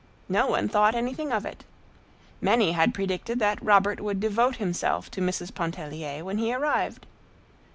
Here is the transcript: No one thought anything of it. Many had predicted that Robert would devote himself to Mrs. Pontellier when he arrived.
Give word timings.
No 0.27 0.47
one 0.47 0.67
thought 0.67 0.95
anything 0.95 1.31
of 1.31 1.45
it. 1.45 1.63
Many 2.41 2.71
had 2.71 2.91
predicted 2.91 3.37
that 3.37 3.61
Robert 3.61 3.99
would 4.01 4.19
devote 4.19 4.55
himself 4.55 5.11
to 5.11 5.21
Mrs. 5.21 5.53
Pontellier 5.53 6.23
when 6.25 6.39
he 6.39 6.51
arrived. 6.51 7.05